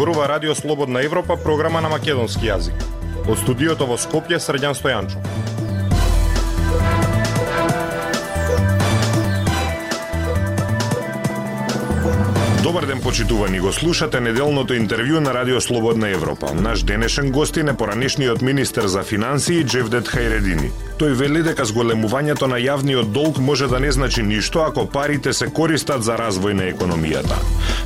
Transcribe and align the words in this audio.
зборува 0.00 0.28
Радио 0.28 0.54
Слободна 0.54 1.04
Европа, 1.04 1.36
програма 1.36 1.80
на 1.84 1.88
македонски 1.92 2.48
јазик. 2.48 2.72
Од 3.28 3.36
студиото 3.36 3.84
во 3.84 3.98
Скопје 4.00 4.38
Средјан 4.40 4.72
Стојанчо. 4.72 5.20
Добар 12.70 12.86
ден, 12.86 13.00
почитувани. 13.00 13.60
Го 13.60 13.72
слушате 13.72 14.20
неделното 14.20 14.76
интервју 14.78 15.18
на 15.18 15.32
Радио 15.34 15.60
Слободна 15.60 16.08
Европа. 16.08 16.54
Наш 16.54 16.82
денешен 16.86 17.30
гостин 17.30 17.68
е 17.68 17.76
поранешниот 17.76 18.42
министер 18.42 18.86
за 18.86 19.02
финансии 19.02 19.64
Джевдет 19.64 20.08
Хайредини. 20.08 20.70
Тој 21.00 21.16
вели 21.16 21.42
дека 21.42 21.64
зголемувањето 21.64 22.46
на 22.46 22.60
јавниот 22.60 23.10
долг 23.10 23.38
може 23.42 23.66
да 23.66 23.80
не 23.80 23.90
значи 23.92 24.22
ништо 24.22 24.60
ако 24.60 24.86
парите 24.86 25.32
се 25.32 25.48
користат 25.48 26.04
за 26.04 26.14
развој 26.20 26.52
на 26.52 26.68
економијата. 26.70 27.40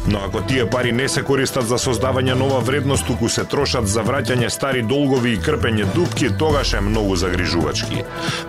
Но 0.09 0.19
ако 0.19 0.43
тие 0.43 0.67
пари 0.71 0.93
не 0.93 1.09
се 1.09 1.23
користат 1.23 1.69
за 1.69 1.79
создавање 1.79 2.35
нова 2.35 2.59
вредност, 2.61 3.07
туку 3.07 3.29
се 3.29 3.45
трошат 3.45 3.89
за 3.89 4.03
враќање 4.05 4.51
стари 4.51 4.83
долгови 4.83 5.33
и 5.33 5.39
крпење 5.39 5.87
дупки, 5.95 6.29
тогаш 6.39 6.75
е 6.75 6.81
многу 6.81 7.17
загрижувачки. 7.17 8.03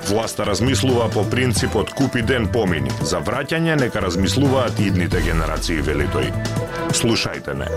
Власта 0.10 0.46
размислува 0.46 1.10
по 1.14 1.30
принципот 1.30 1.94
купи 1.94 2.22
ден 2.22 2.48
помини. 2.48 2.92
За 3.02 3.22
враќање 3.22 3.80
нека 3.80 4.02
размислуваат 4.02 4.80
идните 4.80 5.22
генерации, 5.22 5.80
вели 5.82 6.10
тој. 6.10 6.25
Слушајте 6.94 7.54
ме. 7.54 7.68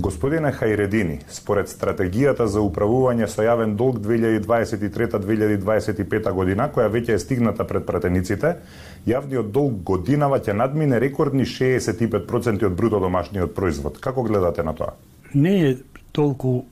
Господине 0.00 0.48
Хајредини, 0.52 1.18
според 1.28 1.68
стратегијата 1.68 2.46
за 2.48 2.60
управување 2.64 3.26
со 3.28 3.42
јавен 3.44 3.76
долг 3.76 3.98
2023-2025 4.04 6.32
година, 6.32 6.68
која 6.72 6.88
веќе 6.88 7.14
е 7.14 7.18
стигната 7.18 7.64
пред 7.68 7.86
пратениците, 7.86 8.54
јавниот 9.06 9.50
долг 9.52 9.72
годинава 9.84 10.40
ќе 10.40 10.52
надмине 10.56 10.98
рекордни 11.00 11.44
65% 11.44 12.66
од 12.66 12.72
бруто 12.76 13.00
домашниот 13.00 13.54
производ. 13.54 13.98
Како 14.00 14.22
гледате 14.22 14.62
на 14.62 14.72
тоа? 14.72 14.92
Не 15.34 15.70
е 15.70 15.76
толку 16.12 16.64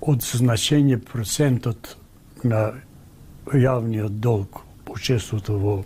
од 0.00 0.18
значење 0.26 0.98
процентот 0.98 1.96
на 2.42 2.72
јавниот 3.52 4.20
долг 4.20 4.60
учеството 4.90 5.58
во 5.58 5.84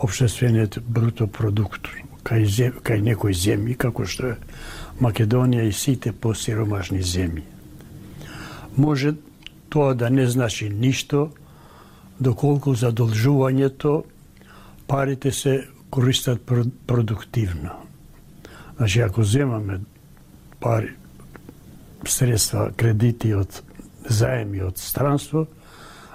обштествениот 0.00 0.78
бруто 0.86 1.26
продукт 1.26 1.88
кај, 2.28 2.44
зем, 2.44 2.76
кај 2.84 3.02
некои 3.02 3.34
земји, 3.34 3.76
како 3.76 4.04
што 4.04 4.34
е 4.34 4.36
Македонија 5.00 5.68
и 5.68 5.72
сите 5.72 6.12
посиромашни 6.12 7.00
земји. 7.02 7.44
Може 8.76 9.14
тоа 9.70 9.94
да 9.94 10.10
не 10.10 10.26
значи 10.26 10.68
ништо, 10.68 11.30
доколку 12.20 12.74
задолжувањето 12.74 14.04
парите 14.86 15.32
се 15.32 15.68
користат 15.90 16.42
продуктивно. 16.86 17.70
Значи, 18.76 19.00
ако 19.00 19.22
земаме 19.24 19.80
пари, 20.60 20.94
средства, 22.06 22.70
кредити 22.76 23.34
од 23.34 23.62
заеми 24.08 24.62
од 24.62 24.78
странство, 24.78 25.46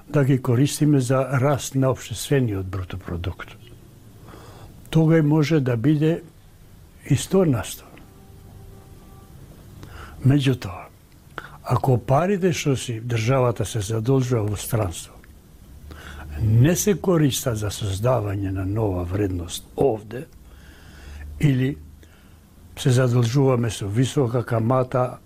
да 0.10 0.24
ги 0.24 0.42
користиме 0.42 1.00
за 1.00 1.26
раст 1.42 1.76
на 1.76 1.92
обшествениот 1.92 2.66
брутопродукт. 2.66 3.63
Тогај 4.94 5.22
може 5.26 5.60
да 5.60 5.78
биде 5.78 6.22
и 7.10 7.18
100 7.18 7.46
на 7.50 7.64
100. 7.66 7.90
Меѓутоа, 10.24 10.86
ако 11.64 11.98
парите 11.98 12.54
што 12.54 12.76
си 12.78 13.00
државата 13.02 13.66
се 13.66 13.82
задолжува 13.82 14.46
во 14.54 14.58
странство, 14.60 15.14
не 16.42 16.76
се 16.76 16.94
користат 17.02 17.58
за 17.58 17.72
создавање 17.74 18.52
на 18.54 18.66
нова 18.66 19.04
вредност 19.04 19.66
овде, 19.78 20.26
или 21.42 21.78
се 22.78 22.90
задолжуваме 22.90 23.70
со 23.70 23.88
висока 23.88 24.46
камата, 24.46 25.18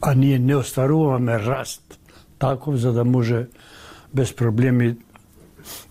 а 0.00 0.14
ние 0.14 0.38
не 0.38 0.56
остваруваме 0.56 1.38
раст 1.38 1.98
таков 2.38 2.76
за 2.76 2.92
да 2.92 3.04
може 3.04 3.46
без 4.14 4.36
проблеми 4.36 4.96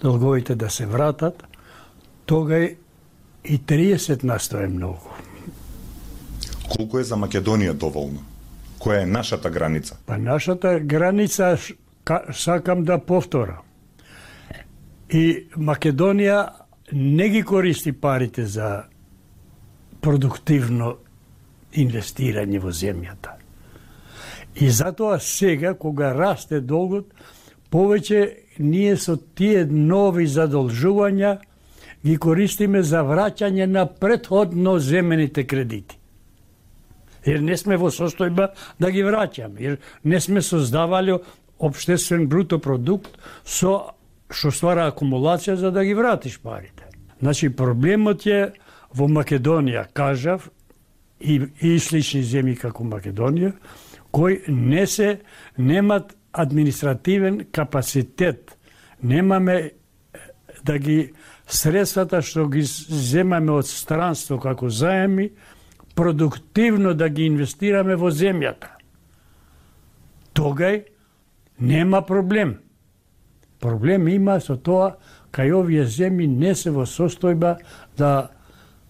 долговите 0.01 0.55
да 0.55 0.69
се 0.69 0.85
вратат, 0.85 1.44
тога 2.25 2.59
и 3.44 3.59
30 3.59 4.24
настоje 4.24 4.68
многу. 4.68 5.09
Колку 6.69 7.00
е 7.00 7.03
за 7.03 7.16
Македонија 7.16 7.74
доволно? 7.74 8.24
Која 8.80 9.03
е 9.03 9.06
нашата 9.06 9.50
граница? 9.50 9.97
Па 10.06 10.18
нашата 10.18 10.80
граница 10.80 11.58
сакам 12.34 12.84
да 12.84 12.97
повтора. 12.97 13.62
И 15.09 15.47
Македонија 15.58 16.50
не 16.91 17.30
ги 17.30 17.44
користи 17.44 17.91
парите 17.91 18.46
за 18.46 18.86
продуктивно 20.02 20.97
инвестирање 21.74 22.59
во 22.59 22.72
земјата. 22.72 23.38
И 24.56 24.69
затоа 24.69 25.19
сега, 25.19 25.74
кога 25.74 26.13
расте 26.13 26.62
долгот, 26.62 27.12
повеќе 27.72 28.22
ние 28.59 28.96
со 28.97 29.18
тие 29.18 29.66
нови 29.66 30.28
задолжувања 30.28 31.40
ги 32.05 32.17
користиме 32.17 32.83
за 32.83 33.03
враќање 33.03 33.66
на 33.66 33.85
предходно 33.85 34.79
земените 34.79 35.47
кредити 35.47 35.99
jer 37.25 37.41
не 37.41 37.57
сме 37.57 37.77
во 37.77 37.89
состојба 37.89 38.51
да 38.79 38.91
ги 38.93 39.03
враќаме, 39.03 39.61
jer 39.61 39.77
не 40.03 40.19
сме 40.21 40.41
создавали 40.41 41.17
обштествен 41.59 42.27
бруто 42.29 42.59
продукт 42.59 43.17
со 43.44 43.95
што 44.29 44.51
ствара 44.51 44.88
акумулација 44.89 45.55
за 45.55 45.71
да 45.71 45.83
ги 45.85 45.94
вратиш 45.94 46.39
парите. 46.41 46.85
Значи 47.21 47.49
проблемот 47.49 48.25
е 48.25 48.51
во 48.94 49.07
Македонија, 49.07 49.85
кажав, 49.94 50.49
и, 51.19 51.41
и 51.61 51.79
слични 51.79 52.23
земји 52.25 52.57
како 52.59 52.83
Македонија, 52.83 53.53
кои 54.11 54.41
не 54.47 54.88
се 54.88 55.19
немат 55.57 56.15
административен 56.33 57.45
капацитет. 57.51 58.57
Немаме 59.03 59.71
да 60.63 60.77
ги 60.77 61.13
средствата 61.47 62.22
што 62.22 62.47
ги 62.50 62.63
земаме 62.66 63.51
од 63.51 63.67
странство 63.67 64.39
како 64.39 64.69
заеми, 64.69 65.29
продуктивно 65.95 66.94
да 66.94 67.09
ги 67.09 67.25
инвестираме 67.29 67.95
во 67.95 68.11
земјата. 68.11 68.73
Тогај 70.35 70.83
нема 71.59 72.01
проблем. 72.01 72.57
Проблем 73.59 74.07
има 74.07 74.39
со 74.39 74.57
тоа 74.57 74.97
кај 75.31 75.53
овие 75.56 75.85
земји 75.85 76.28
не 76.28 76.56
се 76.56 76.72
во 76.72 76.83
состојба 76.85 77.56
да 77.97 78.29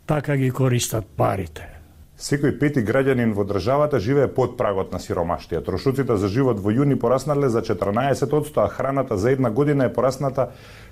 така 0.06 0.38
ги 0.38 0.50
користат 0.52 1.06
парите. 1.18 1.75
Секој 2.16 2.54
пети 2.60 2.80
граѓанин 2.80 3.34
во 3.36 3.44
државата 3.44 4.00
живее 4.00 4.30
под 4.32 4.56
прагот 4.58 4.94
на 4.96 5.02
сиромаштија. 5.04 5.60
Трошуците 5.66 6.16
за 6.18 6.30
живот 6.32 6.62
во 6.64 6.72
јуни 6.72 6.96
пораснале 6.96 7.50
за 7.50 7.62
14%, 7.62 8.64
а 8.64 8.68
храната 8.72 9.18
за 9.18 9.32
една 9.32 9.52
година 9.52 9.86
е 9.86 9.94
порасната 9.94 10.50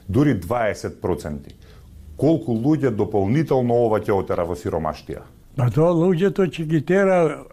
дури 0.07 0.35
20%. 0.35 1.56
Колку 2.17 2.51
луѓе 2.51 2.91
дополнително 2.91 3.85
ова 3.85 4.01
ќе 4.03 4.12
отера 4.12 4.44
во 4.44 4.59
сиромаштија? 4.59 5.23
Па 5.56 5.69
тоа 5.72 5.95
луѓето 5.95 6.50
ќе 6.51 6.67
ги 6.67 6.81
тера 6.81 7.45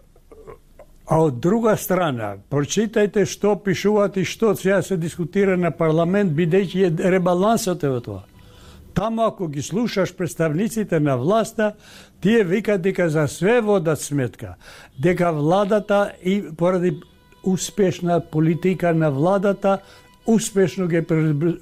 А 1.11 1.17
од 1.19 1.41
друга 1.43 1.73
страна, 1.75 2.37
прочитајте 2.47 3.25
што 3.27 3.57
пишуваат 3.59 4.15
и 4.21 4.23
што 4.23 4.53
сега 4.55 4.77
се 4.81 4.95
дискутира 4.97 5.57
на 5.59 5.71
парламент, 5.75 6.31
бидејќи 6.31 6.85
е 6.87 7.11
ребалансот 7.11 7.83
е 7.83 7.89
во 7.91 7.99
тоа. 7.99 8.21
Таму 8.93 9.21
ако 9.21 9.47
ги 9.47 9.61
слушаш 9.61 10.15
представниците 10.15 10.99
на 10.99 11.17
власта, 11.17 11.73
тие 12.21 12.43
викаат 12.43 12.81
дека 12.81 13.09
за 13.09 13.27
све 13.27 13.61
водат 13.61 14.01
сметка, 14.01 14.55
дека 14.99 15.31
владата 15.33 16.11
и 16.25 16.43
поради 16.57 16.99
успешна 17.43 18.21
политика 18.31 18.93
на 18.93 19.11
владата 19.11 19.79
успешно 20.25 20.87
ги, 20.87 21.01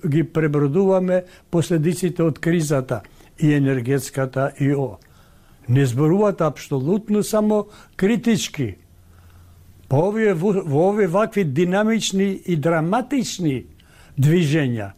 ги 0.07 0.23
пребродуваме 0.23 1.23
последиците 1.51 2.23
од 2.23 2.39
кризата 2.39 3.01
и 3.39 3.53
енергетската 3.53 4.51
и 4.59 4.73
о 4.75 4.97
не 5.69 5.85
зборуваат 5.85 6.41
апсолутно 6.41 7.23
само 7.23 7.67
критички. 7.95 8.75
По 9.89 10.09
овие, 10.09 10.33
во 10.33 10.89
овие 10.89 11.07
вакви 11.07 11.43
динамични 11.43 12.41
и 12.45 12.55
драматични 12.57 13.65
движења 14.17 14.91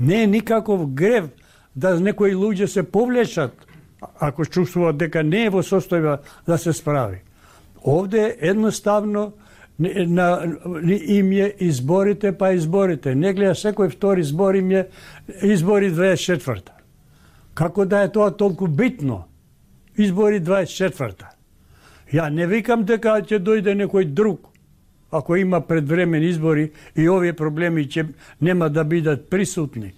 не 0.00 0.22
е 0.22 0.26
никаков 0.26 0.90
грев 0.94 1.30
да 1.76 2.00
некои 2.00 2.34
луѓе 2.34 2.66
се 2.66 2.82
повлечат 2.82 3.66
ако 4.20 4.44
чувствуваат 4.44 4.96
дека 4.98 5.22
не 5.22 5.46
е 5.46 5.50
во 5.50 5.62
состојба 5.62 6.18
да 6.46 6.58
се 6.58 6.72
справи. 6.72 7.22
Овде 7.86 8.36
едноставно 8.40 9.32
на, 9.78 10.58
им 11.06 11.32
е 11.32 11.54
изборите 11.60 12.32
па 12.38 12.52
изборите. 12.52 13.14
Не 13.14 13.32
гледа 13.32 13.54
секој 13.54 13.90
втори 13.90 14.20
избор 14.20 14.54
им 14.54 14.70
е 14.70 14.88
избори 15.42 15.90
24 15.92 16.70
Како 17.54 17.84
да 17.84 18.02
е 18.02 18.12
тоа 18.12 18.30
толку 18.30 18.66
битно? 18.68 19.24
избори 19.96 20.40
24-та. 20.40 21.32
Ја 22.12 22.28
не 22.30 22.46
викам 22.46 22.84
дека 22.84 23.20
ќе 23.20 23.40
дојде 23.40 23.74
некој 23.76 24.04
друг, 24.12 24.48
ако 25.10 25.36
има 25.36 25.60
предвремени 25.60 26.28
избори 26.28 26.70
и 26.96 27.08
овие 27.08 27.32
проблеми 27.32 27.86
ќе 27.88 28.06
нема 28.40 28.70
да 28.70 28.84
бидат 28.84 29.28
присутни. 29.30 29.92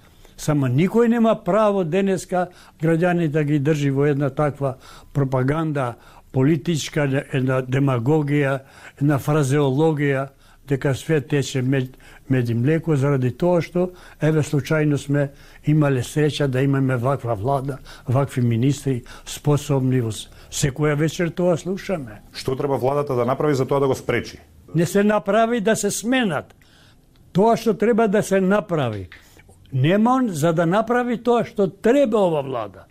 Само 0.45 0.69
никој 0.69 1.09
нема 1.09 1.33
право 1.41 1.85
денеска 1.89 2.49
граѓани 2.83 3.31
да 3.33 3.45
ги 3.49 3.59
држи 3.65 3.91
во 3.91 4.05
една 4.11 4.29
таква 4.29 4.75
пропаганда, 5.17 5.95
политичка, 6.33 7.07
една 7.33 7.63
демагогија, 7.63 8.59
една 9.01 9.17
фразеологија, 9.17 10.27
дека 10.69 10.95
све 10.95 11.21
тече 11.21 11.63
мед, 11.63 11.97
мед 12.29 12.49
и 12.49 12.55
млеко 12.55 12.97
заради 12.97 13.31
тоа 13.31 13.63
што 13.65 13.89
еве 14.21 14.45
случајно 14.45 15.01
сме 15.01 15.31
имале 15.65 16.05
среќа 16.05 16.49
да 16.49 16.61
имаме 16.61 16.97
ваква 16.97 17.35
влада, 17.41 17.79
вакви 18.09 18.45
министри 18.45 19.03
способни 19.25 20.01
во 20.05 20.13
секоја 20.51 20.97
вечер 20.97 21.33
тоа 21.33 21.57
слушаме. 21.57 22.21
Што 22.33 22.57
треба 22.57 22.77
владата 22.77 23.17
да 23.17 23.25
направи 23.25 23.55
за 23.55 23.65
тоа 23.65 23.81
да 23.81 23.89
го 23.89 23.95
спречи? 23.95 24.41
Не 24.75 24.87
се 24.87 25.05
направи 25.05 25.61
да 25.61 25.77
се 25.77 25.91
сменат. 25.91 26.55
Тоа 27.33 27.57
што 27.57 27.75
треба 27.75 28.09
да 28.09 28.23
се 28.23 28.41
направи. 28.41 29.09
Нема 29.75 30.15
он 30.15 30.29
за 30.29 30.53
да 30.53 30.67
направи 30.67 31.19
тоа 31.19 31.45
што 31.45 31.67
треба 31.69 32.19
ова 32.19 32.43
влада. 32.43 32.87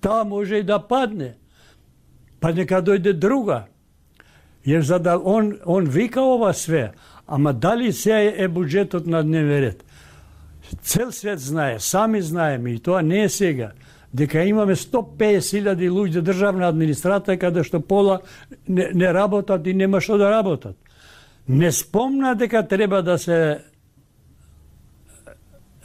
Таа 0.00 0.24
може 0.24 0.58
и 0.58 0.62
да 0.62 0.78
падне. 0.78 1.36
Па 2.40 2.52
нека 2.52 2.82
дојде 2.82 3.12
друга 3.12 3.66
Јер 4.66 4.80
за 4.80 4.98
да 4.98 5.18
он, 5.18 5.58
он 5.64 5.84
вика 5.84 6.22
ова 6.22 6.52
све, 6.52 6.92
ама 7.26 7.52
дали 7.52 7.92
се 7.92 8.34
е 8.36 8.48
буџетот 8.48 9.06
на 9.06 9.22
дневен 9.22 9.60
ред? 9.60 9.84
Цел 10.82 11.12
свет 11.12 11.40
знае, 11.40 11.80
сами 11.80 12.22
знаеме 12.22 12.72
и 12.72 12.78
тоа 12.78 13.02
не 13.02 13.24
е 13.24 13.28
сега, 13.28 13.72
дека 14.12 14.44
имаме 14.44 14.72
150.000 14.72 15.90
луѓе 15.90 16.22
државна 16.24 16.70
администрација 16.72 17.36
каде 17.36 17.64
што 17.64 17.80
пола 17.80 18.22
не, 18.66 18.88
не 18.94 19.12
работат 19.12 19.66
и 19.66 19.74
нема 19.74 20.00
што 20.00 20.16
да 20.18 20.30
работат. 20.32 20.76
Не 21.48 21.72
спомна 21.72 22.34
дека 22.34 22.64
треба 22.68 23.02
да 23.02 23.18
се 23.18 23.60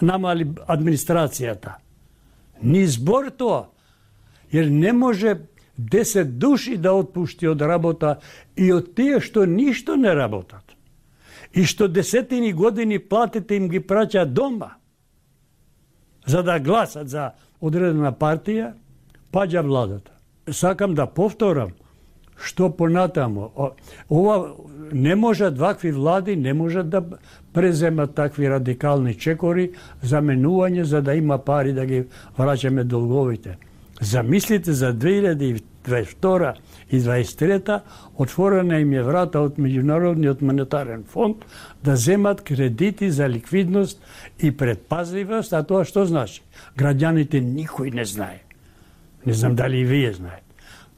намали 0.02 0.48
администрацијата. 0.68 1.78
Ни 2.62 2.86
збор 2.88 3.30
тоа. 3.32 3.70
Jer 4.52 4.70
не 4.72 4.94
може 4.94 5.38
10 5.80 6.24
души 6.24 6.78
да 6.78 6.94
отпушти 6.94 7.48
од 7.48 7.62
работа 7.62 8.20
и 8.56 8.72
од 8.74 8.96
тие 8.96 9.20
што 9.20 9.46
ништо 9.46 9.96
не 9.96 10.14
работат. 10.16 10.64
И 11.54 11.64
што 11.66 11.88
десетини 11.88 12.54
години 12.54 13.00
платите 13.00 13.56
им 13.56 13.70
ги 13.70 13.80
праќа 13.80 14.26
дома 14.26 14.76
за 16.26 16.44
да 16.44 16.60
гласат 16.60 17.10
за 17.10 17.32
одредена 17.62 18.12
партија, 18.12 18.74
паѓа 19.34 19.64
владата. 19.66 20.12
Сакам 20.52 20.96
да 20.96 21.06
повторам 21.06 21.74
што 22.40 22.70
понатамо. 22.72 23.52
Ова 24.10 24.56
не 24.94 25.16
можат 25.16 25.58
вакви 25.58 25.92
влади 25.92 26.36
не 26.36 26.54
можат 26.54 26.90
да 26.90 27.04
преземат 27.54 28.16
такви 28.16 28.50
радикални 28.50 29.16
чекори 29.16 29.72
за 30.02 30.22
менување 30.22 30.82
за 30.82 31.02
да 31.02 31.16
има 31.16 31.38
пари 31.38 31.74
да 31.74 31.86
ги 31.86 32.04
враќаме 32.38 32.84
долговите. 32.84 33.58
Замислите 34.02 34.74
за 34.74 34.94
2022 34.94 36.54
и 36.92 37.00
2023 37.00 37.80
отворена 38.16 38.80
им 38.80 38.94
е 38.94 39.04
врата 39.04 39.42
од 39.42 39.58
Меѓународниот 39.58 40.42
монетарен 40.42 41.04
фонд 41.04 41.46
да 41.84 41.96
земат 41.96 42.42
кредити 42.42 43.12
за 43.12 43.30
ликвидност 43.30 44.02
и 44.40 44.52
предпазливост, 44.52 45.54
а 45.54 45.64
тоа 45.64 45.86
што 45.86 46.06
значи? 46.06 46.42
Граѓаните 46.78 47.42
никој 47.44 47.94
не 47.94 48.06
знае. 48.06 48.40
Не 49.26 49.34
знам 49.34 49.56
дали 49.56 49.82
и 49.82 49.86
вие 49.86 50.14
знаете. 50.14 50.48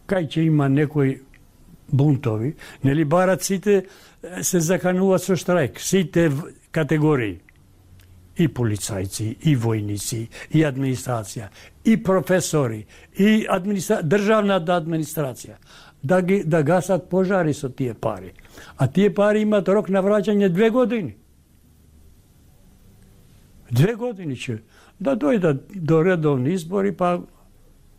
Кај 0.08 0.28
ќе 0.28 0.46
има 0.46 0.70
некој 0.70 1.20
бунтови, 1.92 2.56
нели 2.84 3.06
барат 3.06 3.44
сите 3.44 3.86
се 4.42 4.60
закануваат 4.60 5.24
со 5.24 5.36
штрајк, 5.36 5.80
сите 5.80 6.30
категории 6.72 7.40
и 8.38 8.48
полицајци, 8.48 9.28
и 9.44 9.56
војници, 9.58 10.22
и 10.52 10.64
администрација, 10.66 11.50
и 11.86 11.98
професори, 12.04 12.86
и 13.18 13.46
администра... 13.50 14.02
државната 14.04 14.78
администрација, 14.80 15.58
да, 16.04 16.22
ги, 16.22 16.44
да 16.44 16.64
гасат 16.64 17.10
пожари 17.10 17.54
со 17.54 17.70
тие 17.70 17.94
пари. 17.94 18.34
А 18.78 18.88
тие 18.88 19.14
пари 19.14 19.42
имат 19.42 19.68
рок 19.70 19.90
на 19.90 20.02
враќање 20.02 20.50
две 20.50 20.70
години. 20.70 21.16
Две 23.72 23.96
години 23.96 24.36
ќе 24.36 24.62
да 25.00 25.16
дојдат 25.16 25.76
до 25.76 26.02
редовни 26.04 26.54
избори, 26.54 26.92
па 26.92 27.20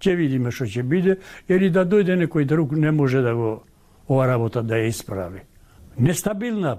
ќе 0.03 0.17
видиме 0.17 0.51
што 0.51 0.65
ќе 0.65 0.83
биде, 0.83 1.19
или 1.49 1.71
да 1.71 1.87
дојде 1.87 2.17
некој 2.19 2.47
друг 2.47 2.73
не 2.73 2.91
може 2.91 3.23
да 3.23 3.35
го 3.35 3.63
ова 4.13 4.29
работа 4.29 4.63
да 4.63 4.81
ја 4.81 4.93
исправи. 4.93 5.43
Нестабилна 5.99 6.79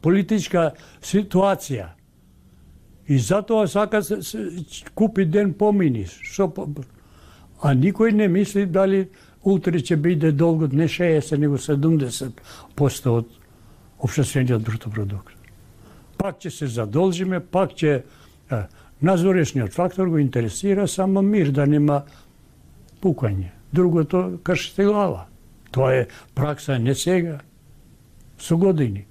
политичка 0.00 0.70
ситуација 1.02 1.96
И 3.10 3.18
затоа 3.18 3.66
сака 3.66 4.02
се, 4.02 4.22
се 4.22 4.64
купи 4.94 5.24
ден 5.26 5.52
помини. 5.52 6.04
Шо, 6.06 6.46
а 7.62 7.74
никој 7.74 8.12
не 8.14 8.28
мисли 8.28 8.66
дали 8.66 9.08
утре 9.42 9.80
ќе 9.82 9.96
биде 9.96 10.30
долгот 10.32 10.72
не 10.72 10.86
60, 10.86 11.36
него 11.36 11.58
70% 11.58 13.10
од 13.10 13.26
обшествениот 13.98 14.62
бруто 14.62 14.90
продукт. 14.90 15.34
Пак 16.18 16.38
ќе 16.38 16.54
се 16.54 16.66
задолжиме, 16.66 17.40
пак 17.40 17.74
ќе 17.74 18.02
Е, 18.50 18.62
назорешниот 19.02 19.72
фактор 19.72 20.08
го 20.08 20.18
интересира 20.18 20.88
само 20.88 21.22
мир, 21.22 21.50
да 21.50 21.66
нема 21.66 22.02
пукање. 23.02 23.50
Другото 23.72 24.40
кршите 24.42 24.84
глава. 24.84 25.26
Тоа 25.70 25.94
е 25.94 26.06
пракса 26.34 26.78
не 26.78 26.94
сега, 26.94 27.38
со 28.38 28.56
години. 28.56 29.06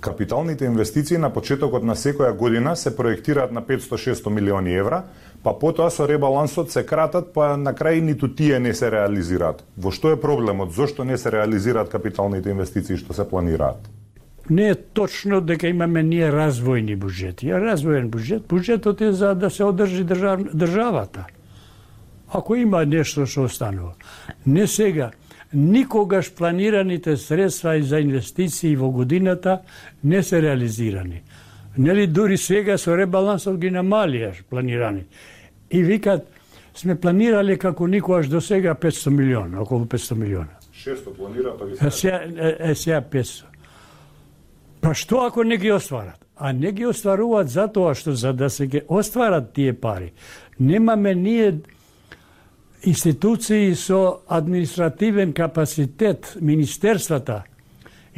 Капиталните 0.00 0.64
инвестиции 0.64 1.18
на 1.18 1.30
почетокот 1.34 1.82
на 1.82 1.96
секоја 1.98 2.36
година 2.36 2.76
се 2.76 2.96
проектираат 2.96 3.52
на 3.52 3.62
500-600 3.62 4.30
милиони 4.30 4.74
евра, 4.74 5.02
па 5.42 5.58
потоа 5.58 5.90
со 5.90 6.06
ребалансот 6.08 6.70
се 6.70 6.84
кратат, 6.86 7.32
па 7.34 7.56
на 7.56 7.74
крај 7.74 8.00
ниту 8.00 8.28
тие 8.28 8.60
не 8.60 8.74
се 8.74 8.92
реализираат. 8.94 9.64
Во 9.76 9.90
што 9.90 10.12
е 10.14 10.20
проблемот? 10.20 10.70
Зошто 10.70 11.04
не 11.04 11.18
се 11.18 11.32
реализираат 11.32 11.90
капиталните 11.90 12.50
инвестиции 12.50 12.96
што 12.96 13.14
се 13.14 13.26
планираат? 13.28 13.90
Не 14.50 14.68
е 14.70 14.74
точно 14.74 15.40
дека 15.40 15.68
имаме 15.68 16.02
ние 16.02 16.30
развојни 16.30 16.94
буџети. 16.96 17.50
А 17.50 17.58
развоен 17.60 18.08
буџет, 18.10 18.46
буџетот 18.46 19.02
е 19.02 19.12
за 19.12 19.34
да 19.34 19.50
се 19.50 19.64
одржи 19.64 20.04
држав, 20.04 20.46
државата. 20.54 21.26
Ако 22.32 22.54
има 22.54 22.86
нешто 22.86 23.26
што 23.26 23.50
останува. 23.50 23.92
Не 24.46 24.66
сега, 24.66 25.10
никогаш 25.54 26.34
планираните 26.34 27.16
средства 27.16 27.82
за 27.82 28.00
инвестиции 28.00 28.76
во 28.76 28.90
годината 28.90 29.60
не 30.04 30.22
се 30.22 30.42
реализирани. 30.42 31.22
Нели 31.78 32.06
дури 32.06 32.36
сега 32.36 32.78
со 32.78 32.96
ребалансот 32.96 33.58
ги 33.58 33.70
намалија 33.70 34.32
планирани. 34.50 35.04
И 35.70 35.82
викат 35.82 36.26
сме 36.74 37.00
планирале 37.00 37.58
како 37.58 37.86
никогаш 37.86 38.28
до 38.28 38.40
сега 38.40 38.74
500 38.74 39.10
милиона, 39.10 39.62
околу 39.62 39.84
500 39.84 40.14
милиона. 40.14 40.58
600 40.74 41.16
планира, 41.16 41.54
па 41.58 41.66
ги 41.66 41.90
сега. 41.90 42.20
Е, 42.36 42.56
е, 42.58 42.74
сега 42.74 43.00
500. 43.00 43.44
Па 44.80 44.94
што 44.94 45.26
ако 45.26 45.44
не 45.44 45.56
ги 45.56 45.72
остварат? 45.72 46.24
А 46.36 46.52
не 46.52 46.72
ги 46.72 46.86
остваруваат 46.86 47.48
затоа 47.50 47.94
што 47.98 48.14
за 48.14 48.32
да 48.32 48.50
се 48.50 48.66
ги 48.66 48.82
остварат 48.88 49.52
тие 49.52 49.72
пари, 49.72 50.12
немаме 50.60 51.14
ние 51.14 51.58
институции 52.82 53.74
со 53.74 54.20
административен 54.28 55.32
капацитет, 55.32 56.36
министерствата, 56.40 57.44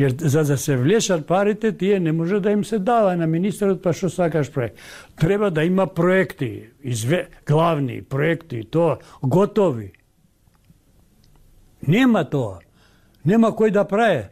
Јер 0.00 0.14
за 0.16 0.44
да 0.44 0.56
се 0.56 0.76
влешат 0.76 1.26
парите, 1.26 1.72
тие 1.72 2.00
не 2.00 2.12
може 2.12 2.40
да 2.40 2.50
им 2.50 2.64
се 2.64 2.78
дава 2.78 3.16
на 3.16 3.26
министерот, 3.26 3.82
па 3.82 3.92
што 3.92 4.08
сакаш 4.08 4.48
проект. 4.52 4.78
Треба 5.20 5.50
да 5.50 5.64
има 5.64 5.86
проекти, 5.86 6.70
изве, 6.80 7.28
главни 7.46 8.00
проекти, 8.02 8.62
тоа, 8.64 8.96
готови. 9.22 9.92
Нема 11.88 12.24
тоа. 12.24 12.60
Нема 13.24 13.52
кој 13.52 13.74
да 13.76 13.84
прае. 13.84 14.30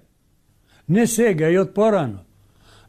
Не 0.89 1.07
сега 1.07 1.51
и 1.53 1.59
од 1.59 1.75
порано. 1.75 2.25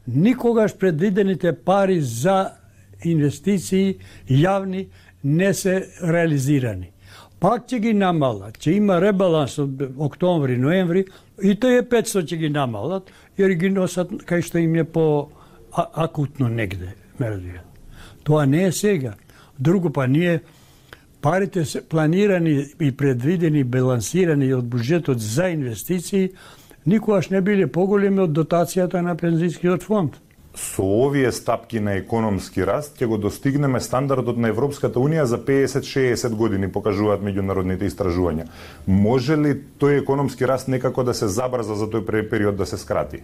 Никогаш 0.06 0.72
предвидените 0.78 1.52
пари 1.52 2.00
за 2.00 2.56
инвестиции 3.04 3.98
јавни 4.24 4.88
не 5.24 5.52
се 5.54 5.84
реализирани 6.00 6.92
пак 7.40 7.66
ќе 7.68 7.80
ги 7.80 7.92
намалат. 7.96 8.58
Ќе 8.60 8.76
има 8.76 9.00
ребаланс 9.00 9.58
од 9.58 9.82
октомври, 9.98 10.58
ноември, 10.60 11.06
и 11.42 11.56
тој 11.56 11.80
е 11.80 11.88
500 11.88 12.24
ќе 12.28 12.38
ги 12.44 12.52
намалат, 12.52 13.10
jer 13.38 13.56
ги 13.56 13.72
носат 13.72 14.12
кај 14.28 14.44
што 14.44 14.60
им 14.60 14.76
е 14.76 14.84
по 14.84 15.30
акутно 15.74 16.48
негде, 16.48 16.94
мердија. 17.20 17.64
Тоа 18.24 18.46
не 18.46 18.66
е 18.68 18.72
сега. 18.72 19.14
Друго 19.58 19.90
па 19.92 20.06
ние 20.06 20.40
парите 21.20 21.64
се 21.64 21.82
планирани 21.88 22.64
и 22.80 22.92
предвидени, 22.92 23.64
балансирани 23.64 24.52
од 24.54 24.64
буџетот 24.64 25.20
за 25.20 25.50
инвестиции, 25.52 26.30
никогаш 26.86 27.30
не 27.30 27.40
биле 27.40 27.66
поголеми 27.66 28.24
од 28.24 28.32
дотацијата 28.36 29.02
на 29.04 29.16
пензискиот 29.16 29.84
фонд 29.84 30.20
со 30.54 30.82
овие 30.82 31.32
стапки 31.32 31.80
на 31.80 31.94
економски 31.94 32.64
раст 32.66 32.98
ќе 32.98 33.06
го 33.06 33.18
достигнеме 33.18 33.80
стандардот 33.80 34.38
на 34.38 34.50
Европската 34.50 34.98
Унија 34.98 35.24
за 35.24 35.38
50-60 35.38 36.34
години, 36.34 36.72
покажуваат 36.72 37.22
меѓународните 37.22 37.86
истражувања. 37.86 38.48
Може 38.86 39.36
ли 39.36 39.54
тој 39.78 40.02
економски 40.02 40.46
раст 40.46 40.68
некако 40.68 41.04
да 41.04 41.14
се 41.14 41.28
забрза 41.28 41.74
за 41.74 41.86
тој 41.86 42.28
период 42.30 42.56
да 42.56 42.66
се 42.66 42.78
скрати? 42.78 43.22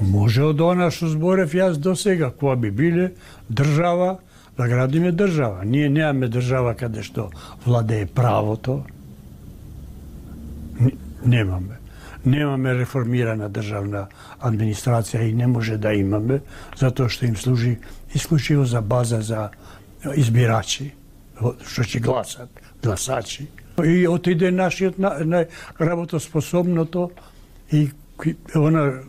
Може 0.00 0.42
од 0.42 0.60
она 0.60 0.90
што 0.90 1.10
зборев 1.12 1.54
јас 1.54 1.76
до 1.78 1.94
сега, 1.94 2.32
која 2.32 2.56
би 2.56 2.70
биле 2.70 3.12
држава, 3.48 4.18
да 4.56 4.68
градиме 4.68 5.12
држава. 5.12 5.64
Ние 5.64 5.88
немаме 5.88 6.28
држава 6.28 6.74
каде 6.74 7.02
што 7.02 7.30
владее 7.66 8.06
правото. 8.06 8.82
Немаме. 11.24 11.79
Немаме 12.24 12.74
реформирана 12.76 13.48
државна 13.48 14.08
администрација 14.40 15.24
и 15.28 15.32
не 15.32 15.46
може 15.46 15.78
да 15.78 15.94
имаме, 15.96 16.40
затоа 16.76 17.08
што 17.08 17.26
им 17.26 17.36
служи 17.36 17.78
исклучиво 18.14 18.64
за 18.64 18.82
база 18.82 19.22
за 19.22 19.50
избирачи, 20.16 20.92
што 21.40 21.82
ќе 21.82 22.00
гласат, 22.00 22.50
гласачи. 22.82 23.48
И 23.84 24.08
отиде 24.08 24.50
нашиот 24.50 24.98
на, 24.98 25.16
на 25.24 25.46
работоспособното 25.80 27.10
и 27.72 27.88
она 28.54 29.02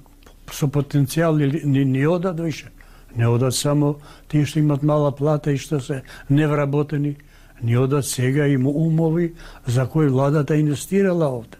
со 0.51 0.68
потенцијал 0.68 1.36
ни, 1.36 1.86
ни 1.86 2.06
одат 2.08 2.39
више. 2.39 2.72
Не 3.15 3.27
одат 3.27 3.56
само 3.56 3.98
тие 4.32 4.46
што 4.46 4.60
имат 4.60 4.84
мала 4.84 5.12
плата 5.12 5.51
и 5.51 5.58
што 5.58 5.82
се 5.84 6.01
невработени, 6.30 7.18
ни 7.63 7.77
одат 7.77 8.06
сега 8.06 8.48
има 8.48 8.70
умови 8.70 9.34
за 9.68 9.88
кои 9.88 10.08
владата 10.08 10.56
инвестирала 10.56 11.27
овде. 11.27 11.58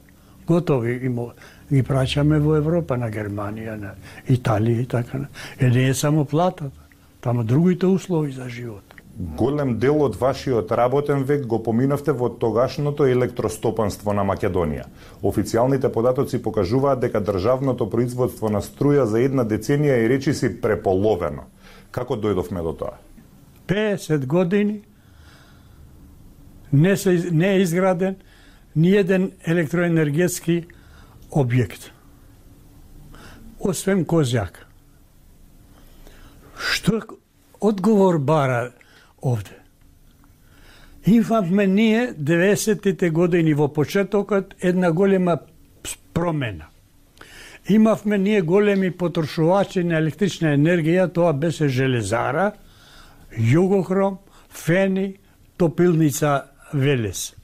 Готови 0.52 1.00
има 1.06 1.32
ги 1.72 1.84
праќаме 1.88 2.40
во 2.44 2.58
Европа, 2.60 2.98
на 3.00 3.08
Германија, 3.12 3.78
на 3.80 3.96
Италија 4.30 4.84
и 4.84 4.88
така. 4.88 5.26
Е 5.60 5.70
не 5.70 5.88
е 5.90 5.94
само 5.94 6.26
платата, 6.26 6.72
таму 7.22 7.44
другите 7.44 7.86
услови 7.86 8.32
за 8.32 8.50
живот. 8.50 8.84
Голем 9.38 9.76
дел 9.80 10.02
од 10.02 10.16
вашиот 10.16 10.72
работен 10.72 11.24
век 11.28 11.44
го 11.46 11.60
поминавте 11.64 12.14
во 12.16 12.30
тогашното 12.30 13.06
електростопанство 13.06 14.14
на 14.16 14.24
Македонија. 14.24 14.86
Официјалните 15.22 15.92
податоци 15.92 16.42
покажуваат 16.42 17.04
дека 17.04 17.22
државното 17.22 17.90
производство 17.90 18.50
на 18.50 18.62
струја 18.66 19.04
за 19.04 19.20
една 19.20 19.44
деценија 19.46 20.00
е 20.00 20.08
речиси 20.10 20.50
преполовено. 20.62 21.44
Како 21.92 22.16
дојдовме 22.16 22.64
до 22.64 22.74
тоа? 22.74 22.96
50 23.68 24.26
години 24.26 24.82
не, 26.72 26.98
се, 26.98 27.30
не 27.32 27.54
е 27.56 27.62
изграден 27.62 28.16
ниеден 28.76 29.32
електроенергетски 29.46 30.66
објект. 31.32 31.90
Освен 33.60 34.06
Козјак. 34.06 34.66
Што 36.58 37.02
одговор 37.62 38.18
бара 38.20 38.72
овде. 39.22 39.58
Имавме 41.06 41.68
ние 41.68 42.14
90-тите 42.14 43.10
години 43.10 43.54
во 43.54 43.68
почетокот 43.74 44.54
една 44.62 44.92
голема 44.92 45.38
промена. 46.14 46.66
Имавме 47.70 48.18
ние 48.18 48.42
големи 48.42 48.92
потрошувачи 48.92 49.84
на 49.84 49.98
електрична 49.98 50.56
енергија, 50.58 51.08
тоа 51.14 51.34
беше 51.34 51.68
железара, 51.70 52.52
југохром, 53.38 54.18
фени, 54.50 55.18
топилница 55.58 56.50
Велес. 56.74 57.41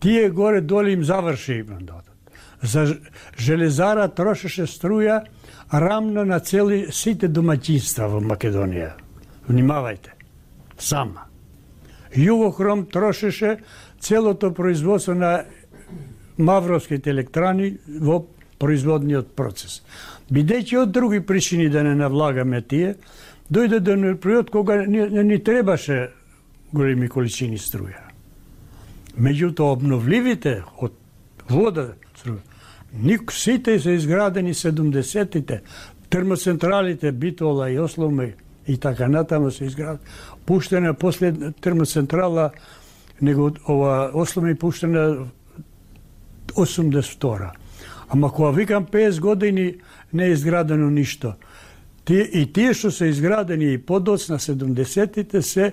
Тие 0.00 0.30
горе 0.30 0.60
доли 0.60 0.92
им 0.92 1.04
заврши 1.04 1.64
мандатот. 1.68 2.14
За 2.62 2.96
железара 3.38 4.08
трошеше 4.08 4.66
струја 4.66 5.22
рамно 5.72 6.24
на 6.24 6.40
цели 6.40 6.86
сите 6.92 7.28
домаќинства 7.28 8.08
во 8.08 8.20
Македонија. 8.20 8.92
Внимавајте 9.48 10.12
сама. 10.78 11.26
Југохром 12.16 12.84
трошеше 12.90 13.60
целото 14.00 14.52
производство 14.52 15.14
на 15.14 15.44
мавровските 16.38 17.10
електрани 17.10 17.78
во 17.86 18.24
производниот 18.58 19.34
процес. 19.36 19.80
Бидејќи 20.30 20.82
од 20.82 20.92
други 20.92 21.20
причини 21.20 21.68
да 21.68 21.82
не 21.82 21.94
навлагаме 21.94 22.60
тие, 22.62 22.94
дојде 23.50 23.80
до 23.80 23.96
период 24.20 24.50
кога 24.50 24.84
не, 24.86 25.08
не 25.08 25.24
ни 25.24 25.38
требаше 25.38 26.10
големи 26.72 27.08
количини 27.08 27.58
струја. 27.58 28.09
Меѓутоа 29.18 29.74
обновливите 29.74 30.62
од 30.78 30.92
вода 31.50 31.92
ник 32.92 33.32
сите 33.32 33.78
се 33.80 33.90
изградени 33.90 34.54
70-тите, 34.54 35.60
термоцентралите 36.10 37.12
Битола 37.12 37.70
и 37.70 37.78
Осломе 37.78 38.34
и 38.66 38.76
така 38.78 39.08
натаму 39.08 39.50
се 39.50 39.64
изградени 39.64 39.98
пуштена 40.46 40.94
после 40.94 41.52
термоцентрала, 41.60 42.50
него 43.22 43.50
ова 43.68 44.10
Осло 44.14 44.42
пуштена 44.58 45.26
82 46.52 47.50
Ама 48.08 48.32
кога 48.32 48.50
викам 48.50 48.86
50 48.86 49.20
години 49.20 49.74
не 50.12 50.24
е 50.24 50.30
изградено 50.30 50.90
ништо. 50.90 51.34
Тие, 52.10 52.24
и 52.26 52.46
тие 52.50 52.72
што 52.74 52.90
се 52.90 53.06
изградени 53.06 53.68
и 53.70 53.78
подоцна 53.78 54.40
70-тите 54.42 55.44
се 55.46 55.68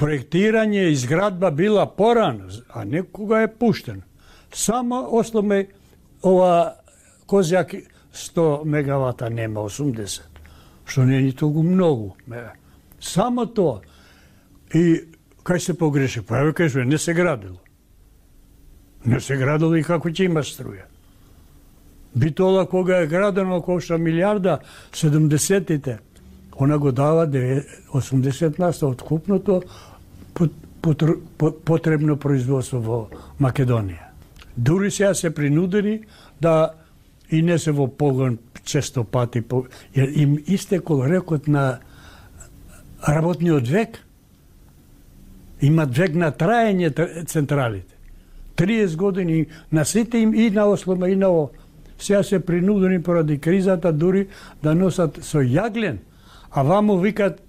проектирање 0.00 0.86
и 0.86 0.94
изградба 0.94 1.50
била 1.52 1.84
порано, 1.84 2.48
а 2.72 2.86
некога 2.88 3.42
е 3.44 3.50
пуштено. 3.52 4.00
Само 4.48 5.02
Осломе 5.12 5.66
ова 6.24 6.72
Козјак 7.28 7.76
100 8.14 8.64
мегавата 8.64 9.28
нема 9.28 9.60
80, 9.68 10.24
што 10.88 11.04
не 11.04 11.18
е 11.18 11.22
ни 11.28 11.36
толку 11.36 11.62
многу. 11.62 12.14
Само 13.00 13.44
тоа. 13.44 13.82
И 14.72 15.04
кај 15.44 15.58
се 15.60 15.76
погреши? 15.76 16.24
Па 16.24 16.40
ја 16.40 16.54
кажува, 16.56 16.88
не 16.88 16.96
се 16.96 17.12
градило. 17.12 17.60
Не 19.04 19.20
се 19.20 19.36
градило 19.36 19.76
и 19.76 19.84
како 19.84 20.08
ќе 20.08 20.32
има 20.32 20.40
струја. 20.40 20.88
Битола 22.18 22.66
кога 22.66 22.98
е 22.98 23.06
градено 23.06 23.62
кошта 23.62 23.98
милиарда 23.98 24.58
70-тите, 24.92 25.98
она 26.60 26.78
го 26.78 26.92
дава 26.92 27.26
80 27.26 28.58
наста 28.58 28.86
од 28.86 29.02
купното 29.02 29.62
потребно 31.64 32.16
производство 32.16 32.80
во 32.80 32.98
Македонија. 33.40 34.10
Дури 34.56 34.90
сега 34.90 35.14
се 35.14 35.30
принудени 35.34 36.00
да 36.40 36.74
и 37.30 37.42
не 37.42 37.58
се 37.58 37.72
во 37.72 37.86
погон 37.86 38.38
често 38.64 39.04
пати, 39.04 39.42
jer 39.94 40.08
им 40.22 40.38
истекол 40.46 41.04
рекот 41.04 41.48
на 41.48 41.78
работниот 43.08 43.68
век, 43.68 44.04
Имат 45.60 45.96
век 45.96 46.14
на 46.14 46.30
траење 46.30 46.90
централите. 47.26 47.94
30 48.56 48.96
години 48.96 49.46
на 49.72 49.84
сите 49.84 50.18
им 50.18 50.34
и 50.34 50.50
на 50.50 50.66
Ослома 50.66 51.08
и 51.08 51.16
на 51.16 51.48
Сега 51.98 52.22
се 52.22 52.40
принудени 52.40 53.02
поради 53.02 53.38
кризата 53.38 53.92
дури 53.92 54.28
да 54.62 54.74
носат 54.74 55.18
со 55.22 55.42
јаглен, 55.42 55.98
а 56.50 56.62
ваму 56.62 56.98
викат 56.98 57.42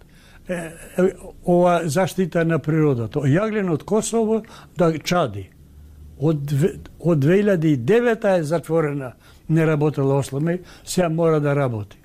е, 0.50 0.54
е, 0.98 1.14
ова 1.46 1.82
заштита 1.86 2.46
на 2.46 2.60
природата. 2.60 3.20
Јаглен 3.20 3.70
од 3.70 3.84
Косово 3.84 4.42
да 4.78 4.92
чади. 4.98 5.50
Од, 6.20 6.54
од 7.00 7.20
2009 7.24 8.26
е 8.40 8.44
затворена, 8.44 9.14
не 9.50 9.66
работела 9.66 10.18
Осломе, 10.18 10.60
сега 10.84 11.10
мора 11.10 11.40
да 11.40 11.56
работи. 11.56 11.98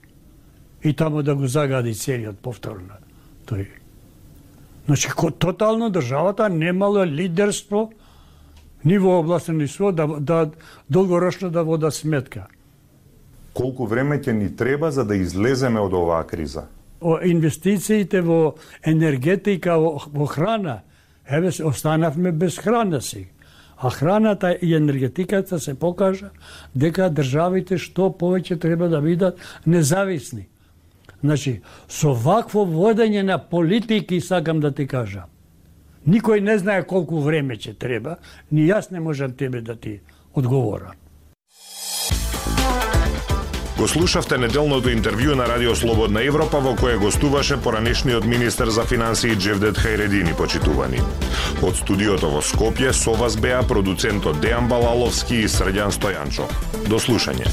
И 0.85 0.93
таму 0.93 1.23
да 1.23 1.35
го 1.35 1.47
загади 1.47 1.95
целиот 1.95 2.39
повторно. 2.39 3.01
Тој 3.47 3.67
Значи, 4.87 5.09
тотално 5.39 5.91
државата 5.91 6.49
немало 6.49 7.07
лидерство 7.07 7.93
ни 8.85 8.99
во 8.99 9.19
област 9.19 9.49
ни 9.49 9.67
со 9.69 9.93
да, 9.93 10.07
да 10.07 10.51
долгорочно 10.89 11.51
да 11.51 11.65
вода 11.65 11.91
сметка. 11.91 12.47
Колку 13.55 13.87
време 13.87 14.19
ќе 14.19 14.33
ни 14.33 14.49
треба 14.57 14.91
за 14.91 15.05
да 15.05 15.17
излеземе 15.17 15.81
од 15.81 15.93
оваа 15.95 16.25
криза? 16.27 16.67
О, 17.01 17.19
инвестициите 17.23 18.21
во 18.21 18.57
енергетика, 18.83 19.79
во, 19.79 20.01
во 20.13 20.27
храна, 20.27 20.83
еве 21.29 21.53
останавме 21.65 22.33
без 22.33 22.59
храна 22.59 23.01
сега. 23.01 23.31
А 23.77 23.91
храната 23.91 24.57
и 24.63 24.75
енергетиката 24.75 25.61
се 25.61 25.75
покажа 25.75 26.31
дека 26.75 27.11
државите 27.11 27.77
што 27.79 28.09
повеќе 28.11 28.61
треба 28.61 28.89
да 28.89 29.01
бидат 29.03 29.39
независни. 29.67 30.47
Значи, 31.21 31.61
со 31.89 32.15
вакво 32.15 32.65
водење 32.65 33.23
на 33.23 33.39
политики, 33.39 34.21
сакам 34.21 34.61
да 34.61 34.71
ти 34.71 34.87
кажам, 34.87 35.29
никој 36.07 36.41
не 36.41 36.59
знае 36.59 36.85
колку 36.85 37.21
време 37.21 37.57
ќе 37.57 37.75
треба, 37.79 38.19
ни 38.51 38.67
јас 38.69 38.91
не 38.91 39.01
можам 39.01 39.33
тебе 39.33 39.61
да 39.61 39.77
ти 39.77 40.01
одговорам. 40.35 40.95
Го 43.79 43.89
слушавте 43.89 44.39
неделното 44.39 44.89
интервју 44.89 45.35
на 45.35 45.49
Радио 45.51 45.75
Слободна 45.75 46.23
Европа 46.23 46.61
во 46.63 46.77
кое 46.79 46.95
гостуваше 46.97 47.59
поранешниот 47.59 48.25
министер 48.25 48.71
за 48.71 48.85
финансии 48.87 49.35
Джевдет 49.35 49.77
Хајредини 49.77 50.37
почитувани. 50.39 51.03
Од 51.59 51.77
студиото 51.83 52.31
во 52.31 52.41
Скопје 52.41 52.95
со 52.95 53.19
вас 53.19 53.37
беа 53.37 53.61
продуцентот 53.67 54.39
Дејан 54.39 54.71
Балаловски 54.71 55.43
и 55.43 55.51
Срдјан 55.51 55.91
Стојанчо. 55.91 56.47
До 56.87 57.03
слушање. 57.03 57.51